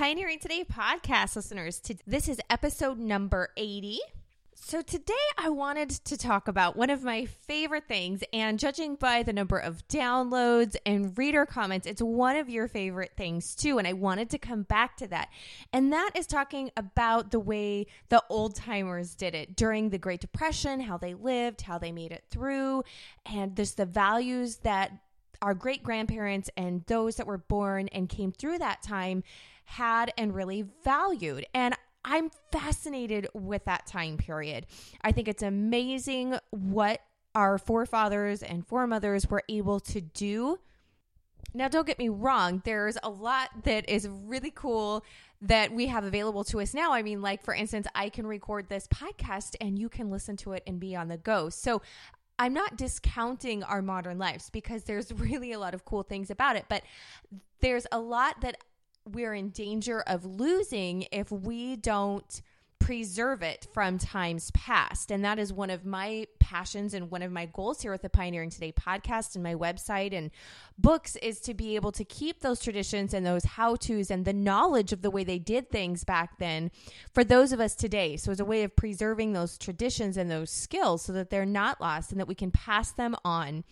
[0.00, 1.78] Pioneering Today podcast listeners.
[2.06, 3.98] This is episode number 80.
[4.54, 9.22] So, today I wanted to talk about one of my favorite things, and judging by
[9.22, 13.76] the number of downloads and reader comments, it's one of your favorite things too.
[13.76, 15.28] And I wanted to come back to that.
[15.70, 20.22] And that is talking about the way the old timers did it during the Great
[20.22, 22.84] Depression, how they lived, how they made it through,
[23.26, 24.92] and just the values that
[25.42, 29.22] our great grandparents and those that were born and came through that time
[29.70, 31.46] had and really valued.
[31.54, 31.74] And
[32.04, 34.66] I'm fascinated with that time period.
[35.02, 37.00] I think it's amazing what
[37.36, 40.58] our forefathers and foremothers were able to do.
[41.54, 45.04] Now, don't get me wrong, there's a lot that is really cool
[45.42, 46.92] that we have available to us now.
[46.92, 50.52] I mean, like, for instance, I can record this podcast and you can listen to
[50.52, 51.48] it and be on the go.
[51.48, 51.80] So,
[52.40, 56.56] I'm not discounting our modern lives because there's really a lot of cool things about
[56.56, 56.82] it, but
[57.60, 58.56] there's a lot that
[59.12, 62.42] we're in danger of losing if we don't
[62.80, 65.12] preserve it from times past.
[65.12, 68.08] And that is one of my passions and one of my goals here with the
[68.08, 70.30] Pioneering Today podcast and my website and
[70.76, 74.32] books is to be able to keep those traditions and those how to's and the
[74.32, 76.70] knowledge of the way they did things back then
[77.12, 78.16] for those of us today.
[78.16, 81.80] So, as a way of preserving those traditions and those skills so that they're not
[81.80, 83.62] lost and that we can pass them on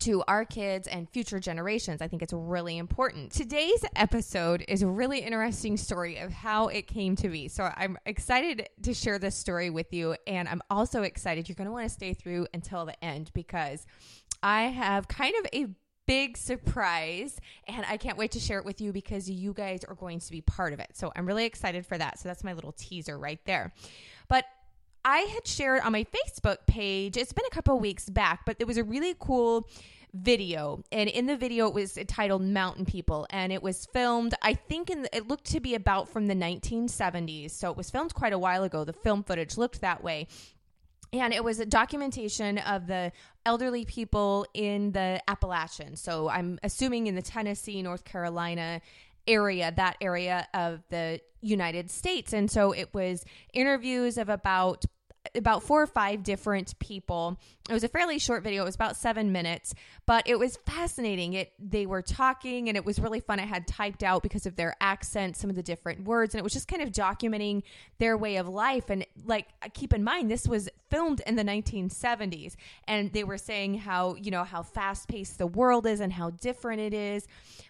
[0.00, 2.00] to our kids and future generations.
[2.00, 3.32] I think it's really important.
[3.32, 7.48] Today's episode is a really interesting story of how it came to be.
[7.48, 10.16] So I'm excited to share this story with you.
[10.26, 11.48] And I'm also excited.
[11.48, 13.86] You're going to want to stay through until the end because
[14.42, 15.66] I have kind of a
[16.06, 19.94] big surprise and I can't wait to share it with you because you guys are
[19.94, 20.90] going to be part of it.
[20.94, 22.18] So I'm really excited for that.
[22.18, 23.74] So that's my little teaser right there.
[24.28, 24.44] But
[25.04, 28.66] I had shared on my Facebook page, it's been a couple weeks back, but it
[28.66, 29.68] was a really cool
[30.14, 30.82] video.
[30.92, 34.90] And in the video it was titled mountain people and it was filmed i think
[34.90, 38.32] in the, it looked to be about from the 1970s so it was filmed quite
[38.32, 38.84] a while ago.
[38.84, 40.26] The film footage looked that way.
[41.12, 43.12] And it was a documentation of the
[43.46, 48.82] elderly people in the appalachians so i'm assuming in the tennessee north carolina
[49.28, 52.32] area, that area of the United States.
[52.32, 54.84] And so it was interviews of about
[55.34, 57.38] about four or five different people.
[57.68, 58.62] It was a fairly short video.
[58.62, 59.74] It was about seven minutes,
[60.06, 61.34] but it was fascinating.
[61.34, 63.40] It they were talking and it was really fun.
[63.40, 66.44] I had typed out because of their accent some of the different words, and it
[66.44, 67.62] was just kind of documenting
[67.98, 68.90] their way of life.
[68.90, 72.56] And like keep in mind, this was filmed in the 1970s,
[72.86, 76.30] and they were saying how you know how fast paced the world is and how
[76.30, 77.26] different it is,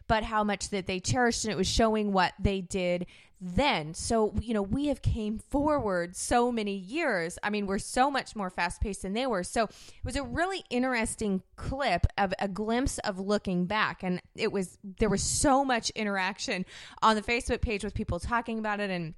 [0.07, 3.07] but how much that they cherished, and it was showing what they did
[3.41, 3.94] then.
[3.94, 7.38] So, you know, we have came forward so many years.
[7.43, 9.44] I mean, we're so much more fast paced than they were.
[9.44, 14.03] So it was a really interesting clip of a glimpse of looking back.
[14.03, 16.65] And it was, there was so much interaction
[17.03, 19.15] on the Facebook page with people talking about it and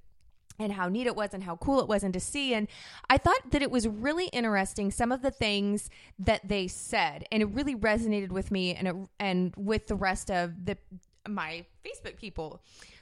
[0.58, 2.68] and how neat it was and how cool it was and to see and
[3.08, 5.88] i thought that it was really interesting some of the things
[6.18, 10.30] that they said and it really resonated with me and it, and with the rest
[10.30, 10.76] of the
[11.28, 12.60] my facebook people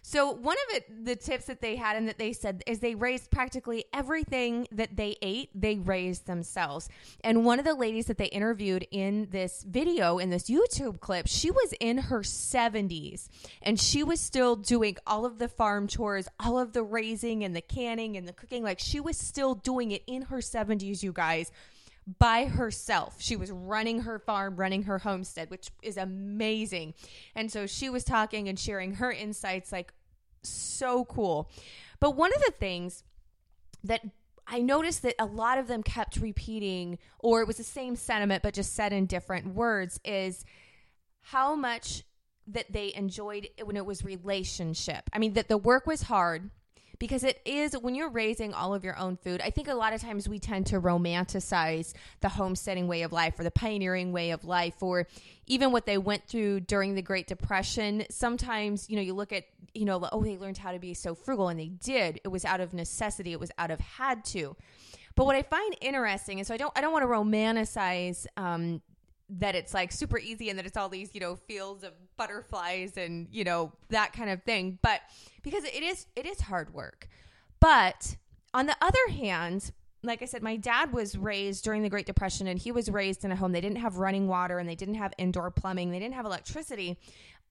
[0.08, 2.94] so one of it, the tips that they had and that they said is they
[2.94, 6.88] raised practically everything that they ate, they raised themselves.
[7.22, 11.26] And one of the ladies that they interviewed in this video, in this YouTube clip,
[11.26, 13.28] she was in her 70s
[13.60, 17.54] and she was still doing all of the farm chores, all of the raising and
[17.54, 18.62] the canning and the cooking.
[18.62, 21.52] Like she was still doing it in her 70s, you guys
[22.18, 23.16] by herself.
[23.18, 26.94] She was running her farm, running her homestead, which is amazing.
[27.34, 29.92] And so she was talking and sharing her insights like
[30.42, 31.50] so cool.
[32.00, 33.04] But one of the things
[33.84, 34.00] that
[34.46, 38.42] I noticed that a lot of them kept repeating, or it was the same sentiment,
[38.42, 40.44] but just said in different words, is
[41.20, 42.04] how much
[42.46, 45.10] that they enjoyed when it was relationship.
[45.12, 46.48] I mean, that the work was hard,
[46.98, 49.40] because it is when you're raising all of your own food.
[49.40, 53.38] I think a lot of times we tend to romanticize the homesteading way of life
[53.38, 55.06] or the pioneering way of life or
[55.46, 58.04] even what they went through during the Great Depression.
[58.10, 59.44] Sometimes, you know, you look at,
[59.74, 62.20] you know, oh, they learned how to be so frugal and they did.
[62.24, 64.56] It was out of necessity, it was out of had to.
[65.14, 68.80] But what I find interesting, and so I don't, I don't want to romanticize um,
[69.30, 72.96] that it's like super easy and that it's all these you know fields of butterflies
[72.96, 74.78] and you know that kind of thing.
[74.82, 75.00] But
[75.42, 77.08] because it is it is hard work.
[77.60, 78.16] But
[78.54, 79.72] on the other hand
[80.04, 83.24] like i said my dad was raised during the great depression and he was raised
[83.24, 83.52] in a home.
[83.52, 85.90] They didn't have running water and they didn't have indoor plumbing.
[85.90, 86.98] They didn't have electricity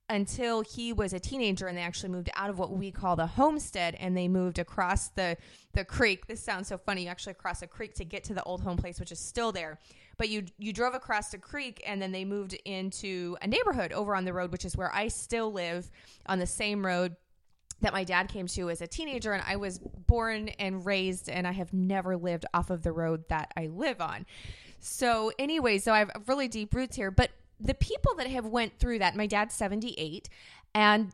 [0.10, 3.28] until he was a teenager and they actually moved out of what we call the
[3.28, 5.38] homestead and they moved across the
[5.74, 6.28] the creek.
[6.28, 7.08] This sounds so funny.
[7.08, 9.78] Actually cross a creek to get to the old home place which is still there
[10.18, 14.16] but you you drove across the creek and then they moved into a neighborhood over
[14.16, 15.90] on the road which is where I still live
[16.26, 17.16] on the same road
[17.82, 21.48] that my dad came to as a teenager and I was born and raised and
[21.48, 24.26] I have never lived off of the road that I live on.
[24.80, 28.80] So anyway, so I have really deep roots here, but the people that have went
[28.80, 30.30] through that, my dad's 78
[30.74, 31.12] and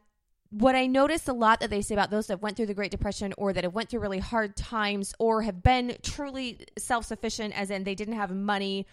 [0.53, 2.91] what I notice a lot that they say about those that went through the Great
[2.91, 7.71] Depression or that have went through really hard times or have been truly self-sufficient as
[7.71, 8.85] in they didn't have money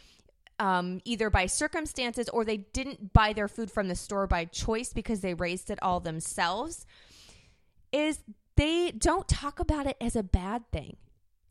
[0.58, 4.94] um, either by circumstances or they didn't buy their food from the store by choice
[4.94, 6.86] because they raised it all themselves
[7.92, 8.20] is
[8.56, 10.96] they don't talk about it as a bad thing.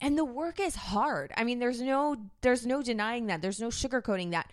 [0.00, 1.32] And the work is hard.
[1.36, 3.42] I mean, there's no there's no denying that.
[3.42, 4.50] There's no sugarcoating that.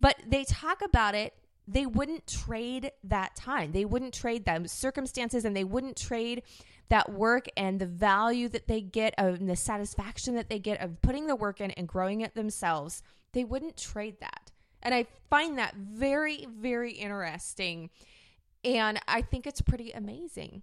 [0.00, 1.34] But they talk about it
[1.68, 3.72] they wouldn't trade that time.
[3.72, 6.42] They wouldn't trade them circumstances and they wouldn't trade
[6.88, 11.00] that work and the value that they get and the satisfaction that they get of
[11.02, 13.02] putting the work in and growing it themselves.
[13.32, 14.52] They wouldn't trade that.
[14.82, 17.90] And I find that very, very interesting.
[18.64, 20.62] And I think it's pretty amazing.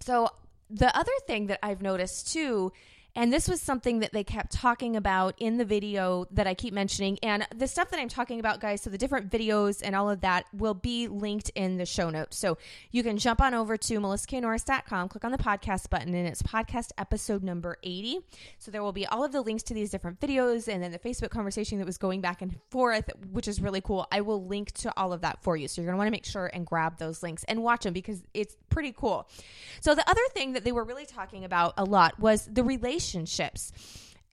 [0.00, 0.28] So,
[0.70, 2.72] the other thing that I've noticed too
[3.16, 6.72] and this was something that they kept talking about in the video that I keep
[6.72, 7.18] mentioning.
[7.22, 10.20] And the stuff that I'm talking about, guys, so the different videos and all of
[10.20, 12.36] that will be linked in the show notes.
[12.36, 12.58] So
[12.92, 16.90] you can jump on over to melissaknorris.com, click on the podcast button, and it's podcast
[16.96, 18.20] episode number 80.
[18.58, 20.98] So there will be all of the links to these different videos and then the
[20.98, 24.06] Facebook conversation that was going back and forth, which is really cool.
[24.12, 25.66] I will link to all of that for you.
[25.66, 27.92] So you're going to want to make sure and grab those links and watch them
[27.92, 29.28] because it's pretty cool.
[29.80, 32.62] So the other thing that they were really talking about a lot was the
[32.98, 33.72] relationships.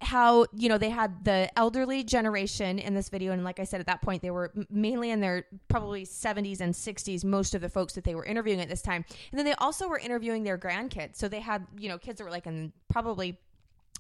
[0.01, 3.79] How you know they had the elderly generation in this video and like i said
[3.79, 7.69] at that point they were mainly in their probably 70s and 60s most of the
[7.69, 9.05] folks that they were interviewing at this time.
[9.31, 11.15] And then they also were interviewing their grandkids.
[11.15, 13.39] So they had you know kids that were like in probably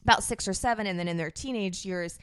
[0.05, 2.17] about six or seven and then in their teenage years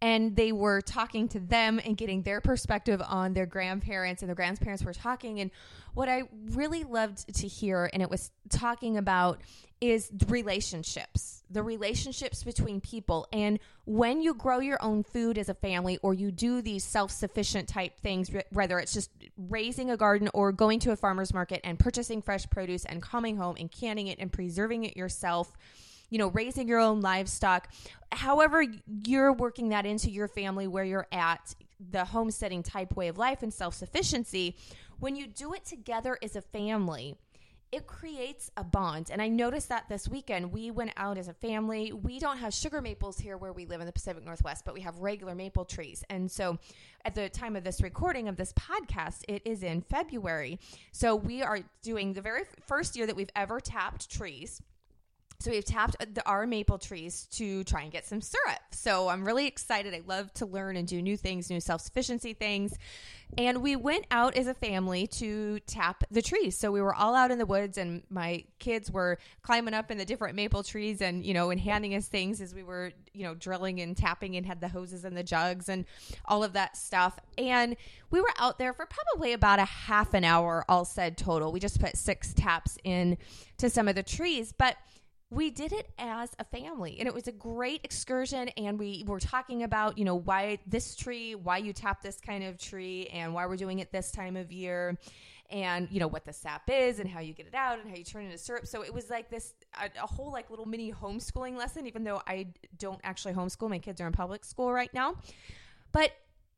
[0.00, 4.34] and they were talking to them and getting their perspective on their grandparents and the
[4.34, 5.50] grandparents were talking and
[5.94, 9.40] what i really loved to hear and it was talking about
[9.80, 15.54] is relationships the relationships between people and when you grow your own food as a
[15.54, 20.52] family or you do these self-sufficient type things whether it's just raising a garden or
[20.52, 24.18] going to a farmer's market and purchasing fresh produce and coming home and canning it
[24.20, 25.52] and preserving it yourself
[26.14, 27.66] you know, raising your own livestock,
[28.12, 28.64] however
[29.04, 31.56] you're working that into your family where you're at,
[31.90, 34.56] the homesteading type way of life and self sufficiency,
[35.00, 37.16] when you do it together as a family,
[37.72, 39.10] it creates a bond.
[39.10, 40.52] And I noticed that this weekend.
[40.52, 41.92] We went out as a family.
[41.92, 44.82] We don't have sugar maples here where we live in the Pacific Northwest, but we
[44.82, 46.04] have regular maple trees.
[46.10, 46.60] And so
[47.04, 50.60] at the time of this recording of this podcast, it is in February.
[50.92, 54.62] So we are doing the very first year that we've ever tapped trees
[55.40, 58.60] so we've tapped uh, the, our maple trees to try and get some syrup.
[58.70, 59.94] So I'm really excited.
[59.94, 62.74] I love to learn and do new things, new self sufficiency things.
[63.36, 66.56] And we went out as a family to tap the trees.
[66.56, 69.98] So we were all out in the woods, and my kids were climbing up in
[69.98, 73.24] the different maple trees and, you know, and handing us things as we were, you
[73.24, 75.84] know, drilling and tapping and had the hoses and the jugs and
[76.26, 77.18] all of that stuff.
[77.36, 77.76] And
[78.10, 81.50] we were out there for probably about a half an hour, all said total.
[81.50, 83.18] We just put six taps in
[83.58, 84.54] to some of the trees.
[84.56, 84.76] But
[85.34, 89.18] we did it as a family and it was a great excursion and we were
[89.18, 93.34] talking about you know why this tree why you tap this kind of tree and
[93.34, 94.96] why we're doing it this time of year
[95.50, 97.96] and you know what the sap is and how you get it out and how
[97.96, 98.66] you turn it into syrup.
[98.66, 102.22] So it was like this a, a whole like little mini homeschooling lesson even though
[102.26, 102.46] i
[102.78, 105.16] don't actually homeschool my kids are in public school right now.
[105.92, 106.12] But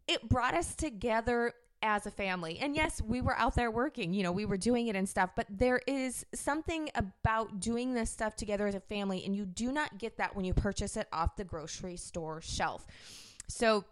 [0.08, 1.52] it brought us together
[1.82, 2.58] as a family.
[2.58, 5.30] And yes, we were out there working, you know, we were doing it and stuff,
[5.36, 9.72] but there is something about doing this stuff together as a family, and you do
[9.72, 12.86] not get that when you purchase it off the grocery store shelf.
[13.48, 13.84] So,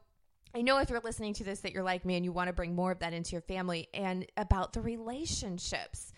[0.57, 2.53] I know if you're listening to this that you're like me and you want to
[2.53, 6.13] bring more of that into your family and about the relationships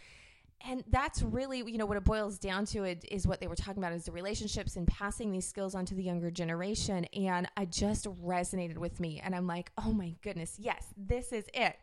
[0.64, 3.56] and that's really you know what it boils down to it is what they were
[3.56, 7.04] talking about is the relationships and passing these skills on to the younger generation.
[7.06, 9.20] And i just resonated with me.
[9.22, 11.76] And i'm like oh my goodness yes this is it.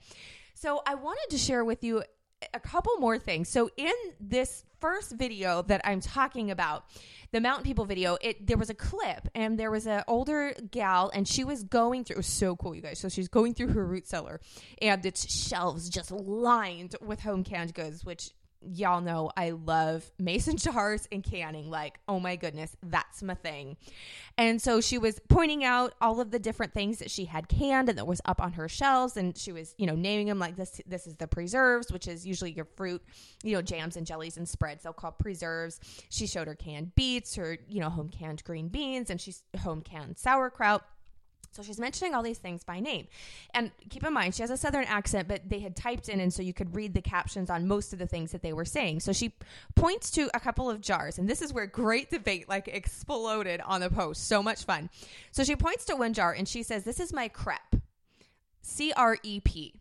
[0.53, 2.03] So i wanted to share with you
[2.53, 3.47] a couple more things.
[3.47, 6.83] So in this first video that i'm talking about
[7.31, 11.09] the mountain people video it there was a clip and there was an older gal
[11.13, 12.99] and she was going through it was so cool you guys.
[12.99, 14.41] So she's going through her root cellar
[14.81, 18.31] and its shelves just lined with home canned goods which
[18.71, 21.69] y'all know I love mason jars and canning.
[21.69, 23.77] Like, oh my goodness, that's my thing.
[24.37, 27.89] And so she was pointing out all of the different things that she had canned
[27.89, 29.17] and that was up on her shelves.
[29.17, 32.25] And she was, you know, naming them like this, this is the preserves, which is
[32.25, 33.03] usually your fruit,
[33.43, 34.83] you know, jams and jellies and spreads.
[34.83, 35.79] They'll call preserves.
[36.09, 39.81] She showed her canned beets, her, you know, home canned green beans, and she's home
[39.81, 40.83] canned sauerkraut
[41.53, 43.07] So she's mentioning all these things by name.
[43.53, 46.33] And keep in mind, she has a southern accent, but they had typed in, and
[46.33, 49.01] so you could read the captions on most of the things that they were saying.
[49.01, 49.33] So she
[49.75, 53.81] points to a couple of jars, and this is where great debate like exploded on
[53.81, 54.27] the post.
[54.27, 54.89] So much fun.
[55.31, 57.81] So she points to one jar and she says, This is my crepe,
[58.61, 59.73] C R E P.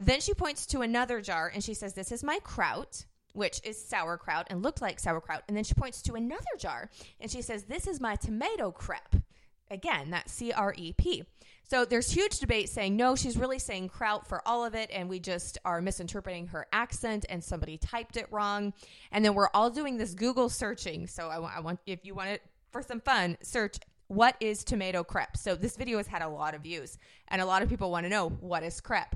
[0.00, 3.82] Then she points to another jar and she says, This is my kraut, which is
[3.84, 5.42] sauerkraut and looked like sauerkraut.
[5.48, 9.22] And then she points to another jar and she says, This is my tomato crepe.
[9.70, 11.24] Again, that C R E P.
[11.70, 15.06] So there's huge debate saying, no, she's really saying kraut for all of it, and
[15.06, 18.72] we just are misinterpreting her accent, and somebody typed it wrong.
[19.12, 21.06] And then we're all doing this Google searching.
[21.06, 25.04] So I, I want, if you want it for some fun, search what is tomato
[25.04, 25.36] crepe.
[25.36, 26.96] So this video has had a lot of views,
[27.28, 29.14] and a lot of people want to know what is crepe.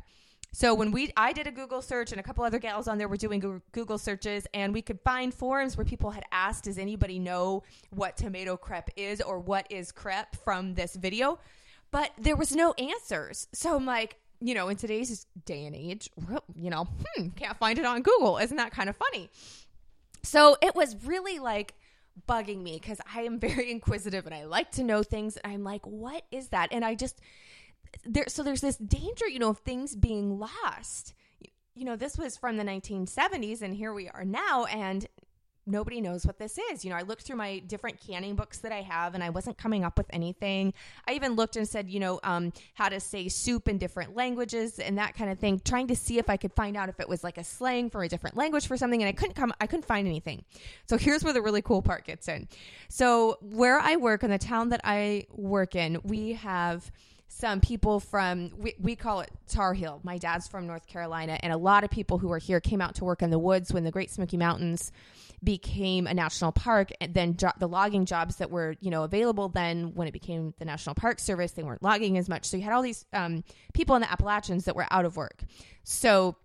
[0.54, 3.09] So when we, I did a Google search, and a couple other gals on there
[3.09, 7.18] were doing Google searches, and we could find forums where people had asked, "Does anybody
[7.18, 11.38] know what tomato crepe is, or what is crepe from this video?"
[11.90, 13.49] But there was no answers.
[13.52, 16.11] So I'm like, you know, in today's day and age,
[16.54, 18.38] you know, hmm, can't find it on Google.
[18.38, 19.30] Isn't that kind of funny?
[20.23, 21.75] So it was really like
[22.28, 25.37] bugging me because I am very inquisitive and I like to know things.
[25.38, 26.68] And I'm like, what is that?
[26.73, 27.21] And I just
[28.04, 28.25] there.
[28.28, 31.14] So there's this danger, you know, of things being lost.
[31.75, 35.06] You know, this was from the 1970s, and here we are now, and
[35.66, 36.84] nobody knows what this is.
[36.84, 39.58] You know, I looked through my different canning books that I have and I wasn't
[39.58, 40.75] coming up with anything.
[41.06, 44.78] I even looked and said, you know, um, how to say soup in different languages
[44.78, 47.08] and that kind of thing, trying to see if I could find out if it
[47.08, 49.00] was like a slang for a different language for something.
[49.02, 50.44] And I couldn't come, I couldn't find anything.
[50.87, 52.49] So here's where the really cool part gets in.
[52.88, 56.90] So where I work in the town that I work in, we have
[57.34, 60.00] some people from we, we call it tar heel.
[60.04, 62.94] My dad's from north carolina and a lot of people who are here came out
[62.96, 64.92] to work in the woods when the great smoky mountains
[65.42, 69.48] became a national park and then jo- the logging jobs that were you know available
[69.48, 72.44] then when it became the national park service they weren't logging as much.
[72.44, 75.42] So you had all these um, people in the appalachians that were out of work.
[75.84, 76.36] So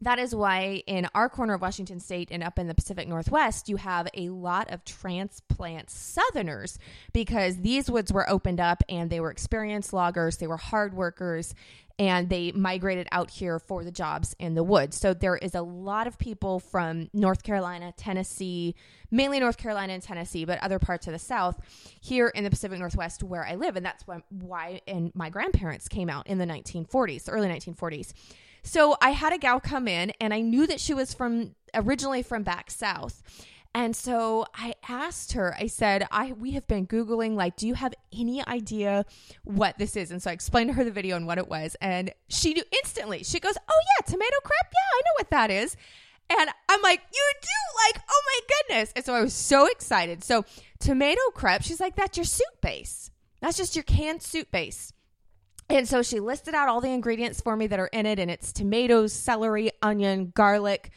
[0.00, 3.68] that is why in our corner of Washington state and up in the Pacific Northwest,
[3.68, 6.78] you have a lot of transplant Southerners
[7.12, 11.54] because these woods were opened up and they were experienced loggers, they were hard workers,
[11.98, 14.98] and they migrated out here for the jobs in the woods.
[14.98, 18.74] So there is a lot of people from North Carolina, Tennessee,
[19.10, 21.60] mainly North Carolina and Tennessee, but other parts of the South
[22.00, 23.76] here in the Pacific Northwest where I live.
[23.76, 28.12] And that's why, why and my grandparents came out in the 1940s, the early 1940s.
[28.64, 32.22] So I had a gal come in and I knew that she was from originally
[32.22, 33.22] from back south.
[33.76, 37.74] And so I asked her, I said, I we have been Googling, like, do you
[37.74, 39.04] have any idea
[39.42, 40.10] what this is?
[40.10, 41.76] And so I explained to her the video and what it was.
[41.80, 43.22] And she knew instantly.
[43.22, 44.72] She goes, Oh yeah, tomato crepe?
[44.72, 45.76] Yeah, I know what that is.
[46.30, 47.92] And I'm like, You do?
[47.92, 48.92] Like, oh my goodness.
[48.96, 50.24] And so I was so excited.
[50.24, 50.44] So
[50.78, 53.10] tomato crepe, she's like, That's your soup base.
[53.40, 54.93] That's just your canned soup base.
[55.68, 58.30] And so she listed out all the ingredients for me that are in it, and
[58.30, 60.90] it's tomatoes, celery, onion, garlic,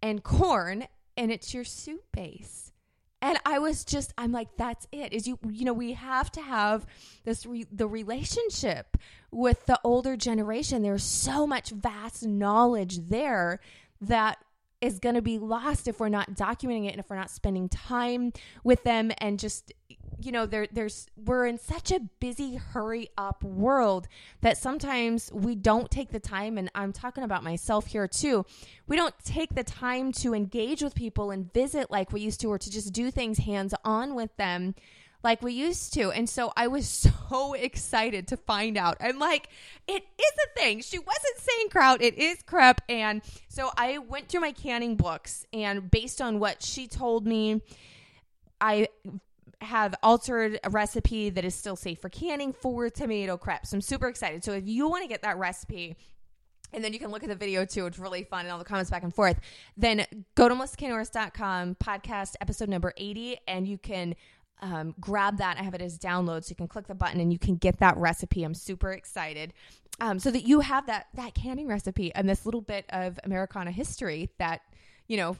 [0.00, 2.72] and corn, and it's your soup base.
[3.20, 5.14] And I was just, I'm like, that's it.
[5.14, 6.84] Is you, you know, we have to have
[7.24, 8.98] this re- the relationship
[9.30, 10.82] with the older generation.
[10.82, 13.60] There's so much vast knowledge there
[14.02, 14.38] that
[14.82, 17.70] is going to be lost if we're not documenting it and if we're not spending
[17.70, 18.30] time
[18.62, 19.72] with them and just
[20.20, 24.08] you know there there's we're in such a busy hurry up world
[24.40, 28.44] that sometimes we don't take the time and I'm talking about myself here too
[28.86, 32.48] we don't take the time to engage with people and visit like we used to
[32.48, 34.74] or to just do things hands on with them
[35.24, 36.12] like we used to.
[36.12, 36.86] And so I was
[37.30, 38.98] so excited to find out.
[39.00, 39.48] I'm like,
[39.88, 40.82] it is a thing.
[40.82, 42.82] She wasn't saying kraut, it is crepe.
[42.88, 47.62] And so I went through my canning books, and based on what she told me,
[48.60, 48.88] I
[49.60, 53.72] have altered a recipe that is still safe for canning for tomato crepes.
[53.72, 54.44] I'm super excited.
[54.44, 55.96] So if you want to get that recipe,
[56.72, 57.86] and then you can look at the video too.
[57.86, 59.38] It's really fun and all the comments back and forth.
[59.76, 64.16] Then go to melissaknorris.com, podcast episode number 80, and you can
[64.60, 65.56] um, grab that.
[65.58, 67.78] I have it as download, so you can click the button and you can get
[67.78, 68.42] that recipe.
[68.44, 69.52] I'm super excited.
[70.00, 73.70] Um, so that you have that that canning recipe and this little bit of Americana
[73.70, 74.62] history that
[75.06, 75.36] you know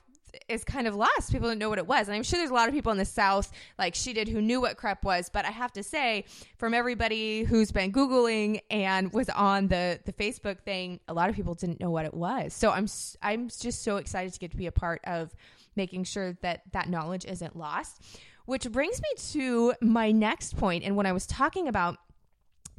[0.48, 1.32] is kind of lost.
[1.32, 2.08] People don't know what it was.
[2.08, 4.40] And I'm sure there's a lot of people in the South, like she did, who
[4.40, 5.28] knew what crepe was.
[5.28, 6.24] But I have to say,
[6.58, 11.36] from everybody who's been Googling and was on the, the Facebook thing, a lot of
[11.36, 12.54] people didn't know what it was.
[12.54, 12.86] So I'm,
[13.22, 15.34] I'm just so excited to get to be a part of
[15.76, 18.02] making sure that that knowledge isn't lost.
[18.46, 20.84] Which brings me to my next point.
[20.84, 21.96] And when I was talking about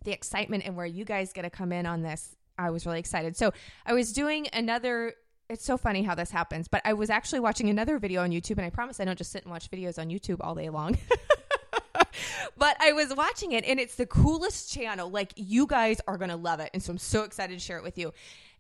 [0.04, 3.00] the excitement and where you guys get to come in on this, I was really
[3.00, 3.36] excited.
[3.36, 3.52] So
[3.86, 5.14] I was doing another.
[5.48, 8.58] It's so funny how this happens, but I was actually watching another video on YouTube,
[8.58, 10.98] and I promise I don't just sit and watch videos on YouTube all day long.
[12.58, 15.10] but I was watching it and it's the coolest channel.
[15.10, 16.72] Like, you guys are going to love it.
[16.74, 18.12] And so I'm so excited to share it with you.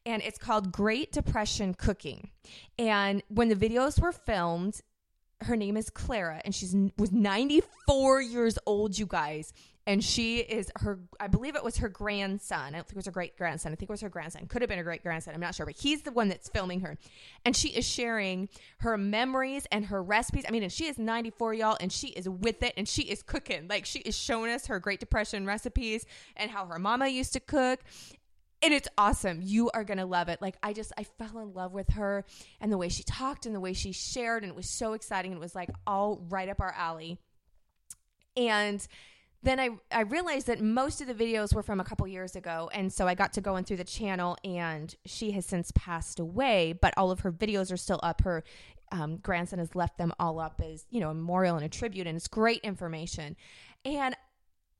[0.06, 2.30] And it's called Great Depression Cooking.
[2.77, 4.82] And when the videos were filmed,
[5.42, 9.51] her name is Clara and she's was 94 years old, you guys
[9.88, 12.70] and she is her i believe it was her grandson.
[12.70, 13.72] I don't think it was her great grandson.
[13.72, 14.46] I think it was her grandson.
[14.48, 15.34] Could have been her great grandson.
[15.34, 15.65] I'm not sure.
[15.65, 16.98] But he's the one that's filming her.
[17.44, 18.50] And she is sharing
[18.80, 20.46] her memories and her recipes.
[20.48, 23.22] I mean and she is 94 y'all and she is with it and she is
[23.22, 23.68] cooking.
[23.68, 27.39] Like she is showing us her great depression recipes and how her mama used to
[27.39, 27.80] cook.
[28.62, 29.42] And it's awesome.
[29.44, 30.42] You are going to love it.
[30.42, 32.25] Like I just I fell in love with her
[32.60, 35.32] and the way she talked and the way she shared and it was so exciting.
[35.32, 37.20] And it was like all right up our alley.
[38.36, 38.86] And
[39.45, 42.69] then I, I realized that most of the videos were from a couple years ago.
[42.73, 46.73] And so I got to going through the channel, and she has since passed away,
[46.73, 48.21] but all of her videos are still up.
[48.21, 48.43] Her
[48.91, 52.07] um, grandson has left them all up as, you know, a memorial and a tribute,
[52.07, 53.35] and it's great information.
[53.83, 54.15] And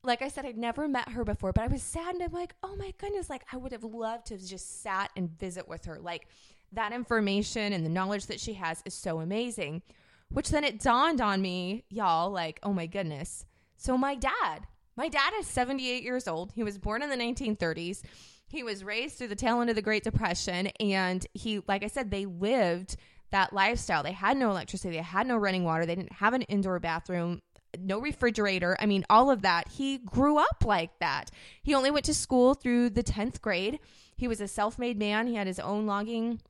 [0.02, 2.54] like I said, I'd never met her before, but I was sad and I'm like,
[2.62, 5.84] oh my goodness, like I would have loved to have just sat and visit with
[5.86, 5.98] her.
[5.98, 6.28] Like
[6.72, 9.82] that information and the knowledge that she has is so amazing.
[10.28, 13.46] Which then it dawned on me, y'all, like, oh my goodness
[13.76, 14.66] so my dad,
[14.96, 16.52] my dad is 78 years old.
[16.52, 18.02] He was born in the 1930s.
[18.48, 21.88] He was raised through the tail end of the Great Depression and he like I
[21.88, 22.96] said they lived
[23.30, 24.02] that lifestyle.
[24.02, 27.42] They had no electricity, they had no running water, they didn't have an indoor bathroom,
[27.78, 28.76] no refrigerator.
[28.80, 29.68] I mean, all of that.
[29.68, 31.30] He grew up like that.
[31.62, 33.80] He only went to school through the 10th grade.
[34.16, 35.26] He was a self-made man.
[35.26, 36.40] He had his own logging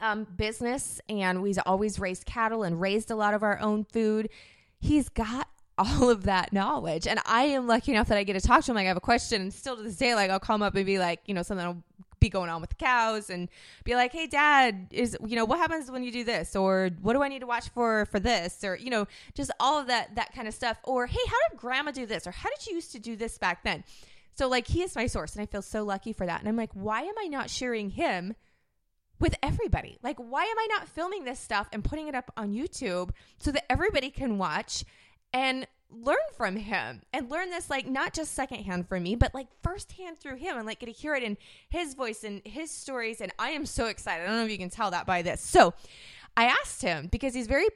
[0.00, 4.28] um, business and we've always raised cattle and raised a lot of our own food.
[4.80, 5.48] He's got
[5.78, 7.06] all of that knowledge.
[7.06, 8.76] And I am lucky enough that I get to talk to him.
[8.76, 10.84] Like I have a question and still to this day, like I'll come up and
[10.84, 11.82] be like, you know, something will
[12.20, 13.48] be going on with the cows and
[13.84, 16.56] be like, Hey dad, is, you know, what happens when you do this?
[16.56, 18.64] Or what do I need to watch for, for this?
[18.64, 20.78] Or, you know, just all of that, that kind of stuff.
[20.84, 22.26] Or, Hey, how did grandma do this?
[22.26, 23.84] Or how did you used to do this back then?
[24.38, 26.40] So like he is my source and I feel so lucky for that.
[26.40, 28.36] And I'm like, why am I not sharing him
[29.18, 29.98] with everybody?
[30.00, 33.50] Like, why am I not filming this stuff and putting it up on YouTube so
[33.50, 34.84] that everybody can watch
[35.32, 39.46] and learn from him and learn this like not just secondhand from me but like
[39.62, 41.36] firsthand through him and like get to hear it in
[41.70, 43.20] his voice and his stories.
[43.20, 44.24] And i am so excited.
[44.24, 45.40] I don't know if you can tell that by this.
[45.40, 45.74] So
[46.36, 47.66] i asked him because he's very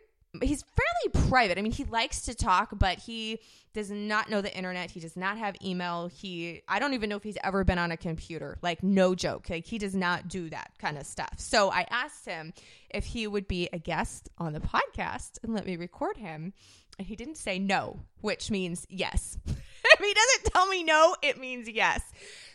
[0.40, 1.58] he's fairly private.
[1.58, 3.40] I mean he likes to talk but he
[3.74, 4.90] does not know the internet.
[4.90, 6.08] He does not have email.
[6.08, 8.58] He i don't even know if he's ever been on a computer.
[8.62, 9.50] Like no joke.
[9.50, 11.34] Like he does not do that kind of stuff.
[11.36, 12.52] So i asked him
[12.90, 16.52] if he would be a guest on the podcast and let me record him.
[16.98, 19.38] And he didn't say no, which means yes.
[19.98, 22.02] if he doesn't tell me no, it means yes.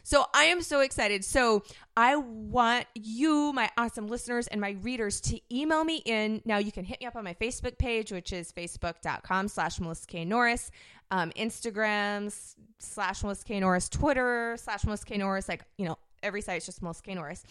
[0.03, 1.25] So I am so excited.
[1.25, 1.63] So
[1.97, 6.41] I want you, my awesome listeners and my readers, to email me in.
[6.45, 10.07] Now you can hit me up on my Facebook page, which is facebook.com slash Melissa
[10.07, 10.23] K.
[10.23, 10.71] Norris,
[11.11, 12.33] um, Instagram
[12.79, 13.59] slash Melissa K.
[13.59, 15.17] Norris, Twitter slash Melissa K.
[15.17, 17.13] Norris, like, you know, every site is just Melissa K.
[17.13, 17.43] Norris.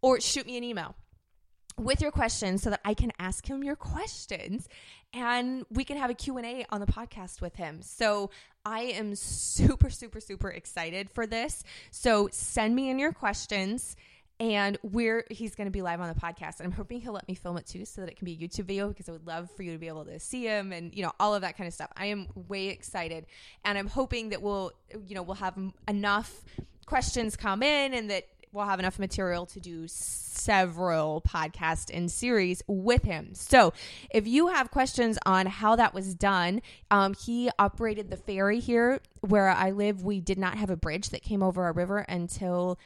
[0.00, 0.94] Or shoot me an email
[1.78, 4.68] with your questions so that I can ask him your questions
[5.12, 7.82] and we can have a Q&A on the podcast with him.
[7.82, 8.30] So
[8.64, 11.64] I am super super super excited for this.
[11.90, 13.96] So send me in your questions
[14.40, 17.26] and we're he's going to be live on the podcast and i'm hoping he'll let
[17.28, 19.26] me film it too so that it can be a youtube video because i would
[19.26, 21.56] love for you to be able to see him and you know all of that
[21.56, 23.26] kind of stuff i am way excited
[23.64, 24.72] and i'm hoping that we'll
[25.06, 25.56] you know we'll have
[25.86, 26.44] enough
[26.86, 32.62] questions come in and that we'll have enough material to do several podcasts and series
[32.66, 33.34] with him.
[33.34, 33.72] So,
[34.10, 39.00] if you have questions on how that was done, um, he operated the ferry here
[39.20, 40.02] where I live.
[40.02, 42.78] We did not have a bridge that came over our river until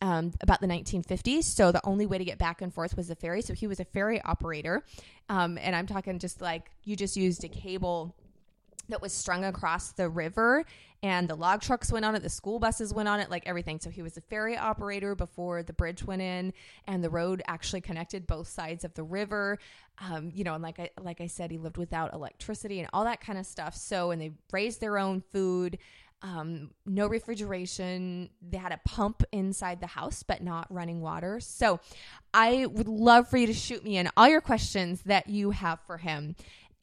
[0.00, 1.44] um, about the 1950s.
[1.44, 3.40] So the only way to get back and forth was the ferry.
[3.40, 4.84] So he was a ferry operator.
[5.28, 8.14] Um, and I'm talking just like you just used a cable
[8.88, 10.64] that was strung across the river
[11.02, 13.78] and the log trucks went on it the school buses went on it like everything
[13.78, 16.52] so he was a ferry operator before the bridge went in
[16.86, 19.58] and the road actually connected both sides of the river
[19.98, 23.04] um, you know and like I, like I said he lived without electricity and all
[23.04, 25.78] that kind of stuff so and they raised their own food
[26.24, 28.30] um, no refrigeration.
[28.40, 31.38] They had a pump inside the house, but not running water.
[31.38, 31.80] So
[32.32, 35.80] I would love for you to shoot me in all your questions that you have
[35.86, 36.34] for him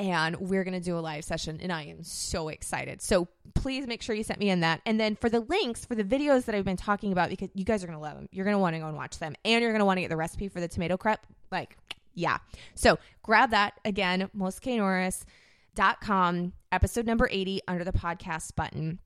[0.01, 3.03] and we're going to do a live session and I am so excited.
[3.03, 4.81] So please make sure you sent me in that.
[4.83, 7.63] And then for the links for the videos that I've been talking about because you
[7.63, 8.27] guys are going to love them.
[8.31, 10.01] You're going to want to go and watch them and you're going to want to
[10.01, 11.19] get the recipe for the tomato crepe.
[11.51, 11.77] Like,
[12.15, 12.39] yeah.
[12.73, 18.97] So grab that again, melissaknorris.com, episode number 80 under the podcast button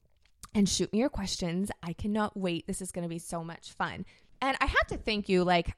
[0.54, 1.72] and shoot me your questions.
[1.84, 2.68] I cannot wait.
[2.68, 4.06] This is going to be so much fun.
[4.42, 5.76] And I have to thank you like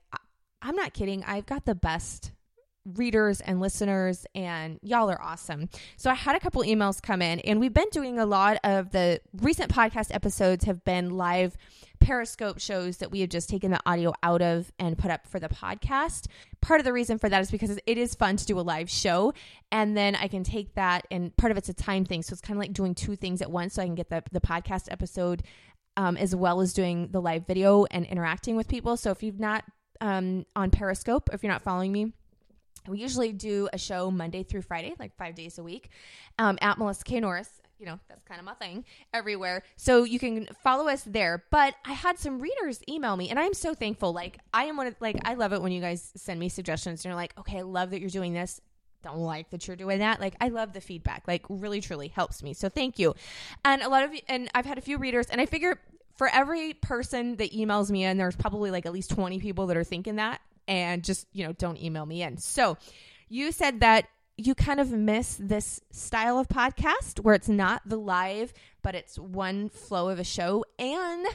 [0.61, 1.23] I'm not kidding.
[1.23, 2.33] I've got the best
[2.95, 5.69] readers and listeners, and y'all are awesome.
[5.97, 8.91] So I had a couple emails come in, and we've been doing a lot of
[8.91, 11.57] the recent podcast episodes have been live
[11.99, 15.39] Periscope shows that we have just taken the audio out of and put up for
[15.39, 16.27] the podcast.
[16.61, 18.89] Part of the reason for that is because it is fun to do a live
[18.89, 19.33] show,
[19.71, 22.41] and then I can take that, and part of it's a time thing, so it's
[22.41, 24.91] kind of like doing two things at once, so I can get the the podcast
[24.91, 25.43] episode
[25.97, 28.95] um, as well as doing the live video and interacting with people.
[28.95, 29.65] So if you've not
[29.99, 32.13] um, on Periscope, if you're not following me,
[32.87, 35.89] we usually do a show Monday through Friday, like five days a week,
[36.39, 37.19] um, at Melissa K.
[37.19, 37.49] Norris.
[37.79, 39.61] You know, that's kind of my thing everywhere.
[39.75, 41.43] So you can follow us there.
[41.51, 44.13] But I had some readers email me, and I'm so thankful.
[44.13, 47.05] Like, I am one of, like, I love it when you guys send me suggestions
[47.05, 48.59] and you're like, okay, I love that you're doing this.
[49.03, 50.19] Don't like that you're doing that.
[50.19, 51.27] Like, I love the feedback.
[51.27, 52.55] Like, really, truly helps me.
[52.55, 53.13] So thank you.
[53.63, 55.79] And a lot of, and I've had a few readers, and I figure
[56.15, 59.77] for every person that emails me in, there's probably like at least 20 people that
[59.77, 62.37] are thinking that and just, you know, don't email me in.
[62.37, 62.77] So
[63.29, 67.97] you said that you kind of miss this style of podcast where it's not the
[67.97, 68.53] live,
[68.83, 71.25] but it's one flow of a show and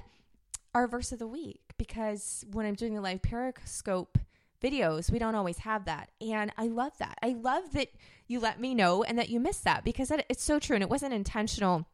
[0.75, 1.61] our verse of the week.
[1.77, 4.18] Because when I'm doing the live Periscope
[4.62, 6.11] videos, we don't always have that.
[6.21, 7.18] And I love that.
[7.23, 7.88] I love that
[8.29, 10.77] you let me know and that you miss that because it's so true.
[10.77, 11.88] And it wasn't intentional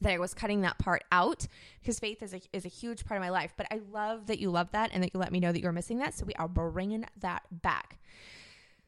[0.00, 1.46] that I was cutting that part out
[1.80, 3.54] because faith is a, is a huge part of my life.
[3.56, 5.72] But I love that you love that and that you let me know that you're
[5.72, 6.14] missing that.
[6.14, 7.98] So we are bringing that back.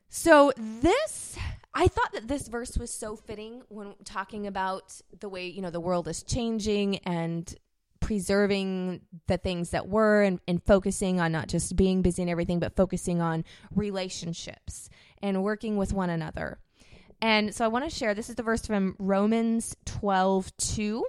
[0.08, 1.36] So this,
[1.74, 5.70] I thought that this verse was so fitting when talking about the way, you know,
[5.70, 7.54] the world is changing and
[8.00, 12.60] preserving the things that were and, and focusing on not just being busy and everything,
[12.60, 14.88] but focusing on relationships
[15.22, 16.58] and working with one another.
[17.20, 21.04] And so I want to share this is the verse from Romans 12 2.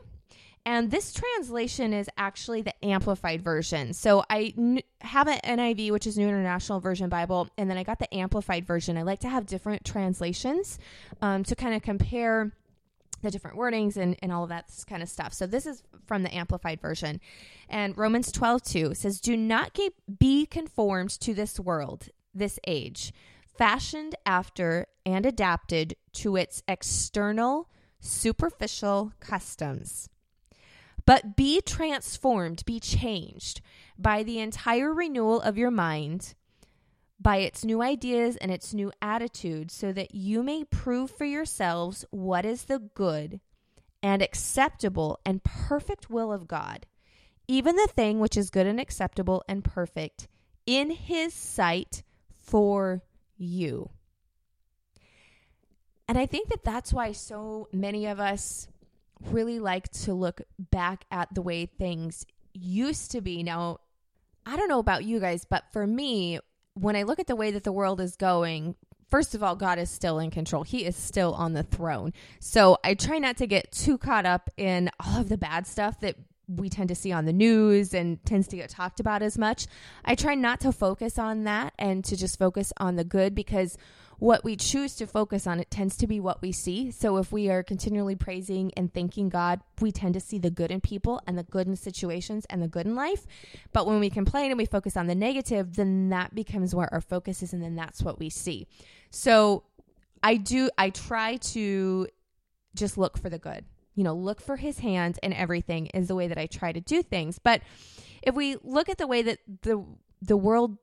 [0.66, 3.94] And this translation is actually the amplified version.
[3.94, 7.84] So I n- have an NIV, which is New International Version Bible, and then I
[7.84, 8.98] got the amplified version.
[8.98, 10.78] I like to have different translations
[11.22, 12.52] um, to kind of compare
[13.22, 15.34] the different wordings and, and all of that kind of stuff.
[15.34, 17.22] So this is from the amplified version.
[17.70, 19.78] And Romans 12 2 says, Do not
[20.20, 23.14] be conformed to this world, this age
[23.58, 30.10] fashioned after and adapted to its external, superficial customs.
[31.06, 33.62] But be transformed, be changed
[33.98, 36.36] by the entire renewal of your mind,
[37.20, 42.06] by its new ideas and its new attitude, so that you may prove for yourselves
[42.12, 43.40] what is the good
[44.04, 46.86] and acceptable and perfect will of God,
[47.48, 50.28] even the thing which is good and acceptable and perfect
[50.66, 53.02] in His sight for
[53.38, 53.90] you.
[56.08, 58.68] And I think that that's why so many of us
[59.22, 63.44] really like to look back at the way things used to be.
[63.44, 63.80] Now,
[64.46, 66.40] I don't know about you guys, but for me,
[66.74, 68.76] when I look at the way that the world is going,
[69.10, 70.64] first of all, God is still in control.
[70.64, 72.14] He is still on the throne.
[72.40, 76.00] So I try not to get too caught up in all of the bad stuff
[76.02, 76.16] that
[76.48, 79.68] we tend to see on the news and tends to get talked about as much.
[80.06, 83.78] I try not to focus on that and to just focus on the good because
[84.20, 86.90] what we choose to focus on it tends to be what we see.
[86.90, 90.72] So if we are continually praising and thanking God, we tend to see the good
[90.72, 93.28] in people and the good in situations and the good in life.
[93.74, 97.02] But when we complain and we focus on the negative, then that becomes where our
[97.02, 98.68] focus is and then that's what we see.
[99.12, 99.64] So
[100.24, 102.08] I do I try to
[102.74, 103.66] just look for the good
[103.98, 106.80] you know, look for his hand and everything is the way that I try to
[106.80, 107.40] do things.
[107.40, 107.64] But
[108.22, 109.84] if we look at the way that the
[110.22, 110.78] the world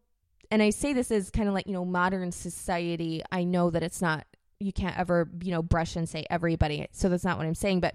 [0.50, 3.84] and I say this is kind of like, you know, modern society, I know that
[3.84, 4.26] it's not
[4.58, 6.88] you can't ever, you know, brush and say everybody.
[6.90, 7.94] So that's not what I'm saying, but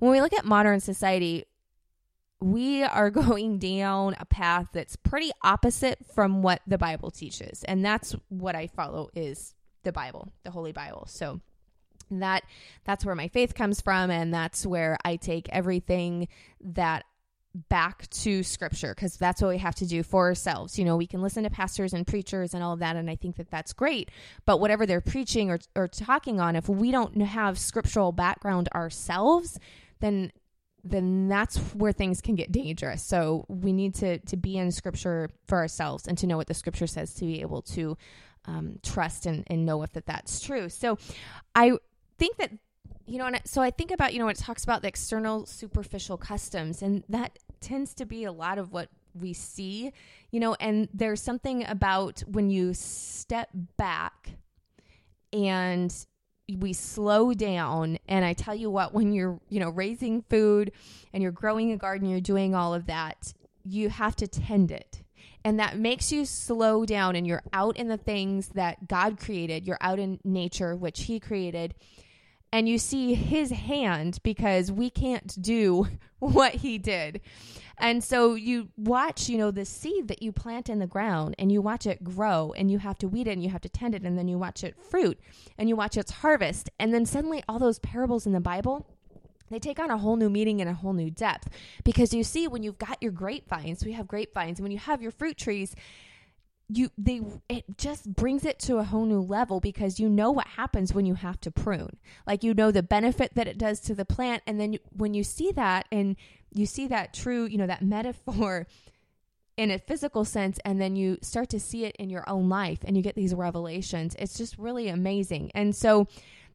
[0.00, 1.46] when we look at modern society,
[2.40, 7.64] we are going down a path that's pretty opposite from what the Bible teaches.
[7.64, 9.54] And that's what I follow is
[9.84, 11.06] the Bible, the Holy Bible.
[11.08, 11.40] So
[12.10, 12.44] that
[12.84, 16.28] that's where my faith comes from and that's where I take everything
[16.60, 17.04] that
[17.68, 20.78] back to scripture because that's what we have to do for ourselves.
[20.78, 23.16] You know, we can listen to pastors and preachers and all of that, and I
[23.16, 24.10] think that that's great.
[24.44, 29.58] But whatever they're preaching or, or talking on, if we don't have scriptural background ourselves,
[30.00, 30.32] then
[30.84, 33.02] then that's where things can get dangerous.
[33.02, 36.54] So we need to to be in scripture for ourselves and to know what the
[36.54, 37.96] scripture says to be able to
[38.44, 40.68] um, trust and, and know if that that's true.
[40.68, 40.98] So
[41.54, 41.72] I
[42.18, 42.52] think that
[43.06, 45.46] you know, and so I think about, you know, when it talks about the external
[45.46, 49.92] superficial customs, and that tends to be a lot of what we see,
[50.30, 54.32] you know, and there's something about when you step back
[55.32, 55.94] and
[56.54, 57.98] we slow down.
[58.06, 60.72] And I tell you what, when you're, you know, raising food
[61.14, 63.32] and you're growing a garden, you're doing all of that,
[63.64, 65.02] you have to tend it
[65.44, 69.66] and that makes you slow down and you're out in the things that God created.
[69.66, 71.74] You're out in nature, which He created,
[72.52, 75.86] and you see His hand because we can't do
[76.18, 77.20] what He did.
[77.80, 81.52] And so you watch, you know, the seed that you plant in the ground and
[81.52, 83.94] you watch it grow and you have to weed it and you have to tend
[83.94, 85.18] it and then you watch it fruit
[85.56, 86.70] and you watch its harvest.
[86.80, 88.84] And then suddenly all those parables in the Bible
[89.50, 91.48] they take on a whole new meaning and a whole new depth
[91.84, 95.02] because you see when you've got your grapevines we have grapevines and when you have
[95.02, 95.74] your fruit trees
[96.68, 100.46] you they it just brings it to a whole new level because you know what
[100.46, 101.96] happens when you have to prune.
[102.26, 105.14] Like you know the benefit that it does to the plant and then you, when
[105.14, 106.16] you see that and
[106.52, 108.66] you see that true you know that metaphor
[109.56, 112.78] in a physical sense and then you start to see it in your own life
[112.84, 115.50] and you get these revelations it's just really amazing.
[115.54, 116.06] And so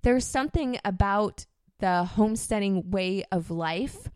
[0.04, 1.46] there's something about
[1.80, 4.10] the homesteading way of life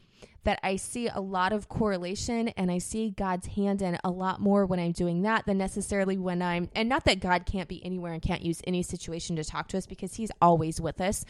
[0.48, 4.40] that I see a lot of correlation and I see God's hand in a lot
[4.40, 7.86] more when I'm doing that than necessarily when I'm, and not that God can't be
[7.86, 11.26] anywhere and can't use any situation to talk to us because He's always with us.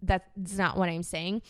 [0.00, 1.42] That's not what I'm saying.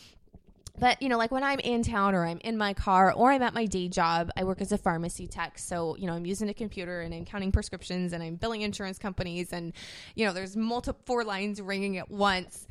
[0.77, 3.41] But, you know, like when I'm in town or I'm in my car or I'm
[3.41, 5.57] at my day job, I work as a pharmacy tech.
[5.59, 8.99] So, you know, I'm using a computer and I'm counting prescriptions and I'm billing insurance
[8.99, 9.71] companies and,
[10.15, 12.67] you know, there's multiple four lines ringing at once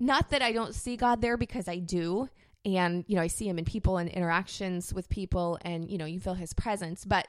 [0.00, 2.30] not that I don't see God there because I do.
[2.64, 6.04] And, you know, I see him in people and interactions with people and, you know,
[6.04, 7.26] you feel his presence, but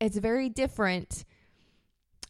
[0.00, 1.24] it's very different.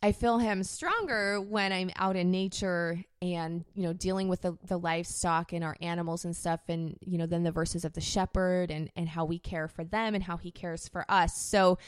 [0.03, 4.57] I feel him stronger when I'm out in nature and, you know, dealing with the,
[4.67, 6.61] the livestock and our animals and stuff.
[6.69, 9.85] And, you know, then the verses of the shepherd and, and how we care for
[9.85, 11.37] them and how he cares for us.
[11.37, 11.79] So,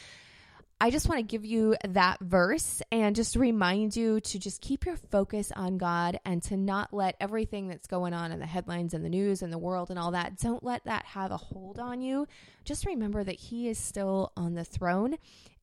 [0.83, 4.85] I just want to give you that verse and just remind you to just keep
[4.85, 8.93] your focus on God and to not let everything that's going on in the headlines
[8.93, 11.79] and the news and the world and all that, don't let that have a hold
[11.79, 12.27] on you.
[12.65, 15.19] Just remember that He is still on the throne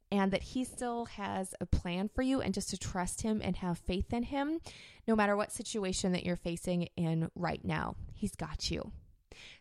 [0.10, 3.58] and that He still has a plan for you and just to trust Him and
[3.58, 4.62] have faith in Him
[5.06, 7.98] no matter what situation that you're facing in right now.
[8.14, 8.94] He's got you.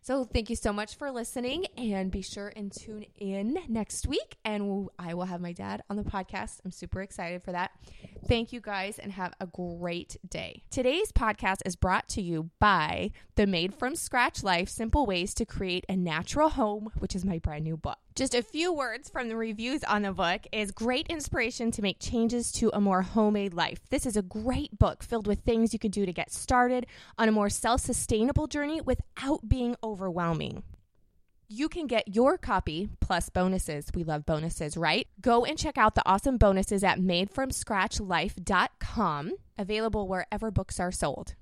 [0.01, 4.37] So thank you so much for listening and be sure and tune in next week
[4.45, 6.61] and I will have my dad on the podcast.
[6.65, 7.73] I'm super excited for that.
[8.27, 10.63] Thank you guys and have a great day.
[10.71, 15.45] Today's podcast is brought to you by the Made from Scratch Life Simple Ways to
[15.45, 17.99] Create a Natural Home, which is my brand new book.
[18.19, 22.01] Just a few words from the reviews on the book is great inspiration to make
[22.01, 23.79] changes to a more homemade life.
[23.91, 27.29] This is a great book filled with things you could do to get started on
[27.29, 30.65] a more self sustainable journey without being overwhelming.
[31.47, 33.87] You can get your copy plus bonuses.
[33.95, 35.07] We love bonuses, right?
[35.21, 41.37] Go and check out the awesome bonuses at madefromscratchlife.com, available wherever books are sold.